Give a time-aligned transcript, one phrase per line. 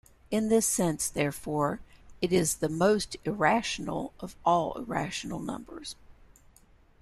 [0.31, 1.79] In this sense, therefore,
[2.23, 5.95] it is the "most irrational" of all irrational numbers.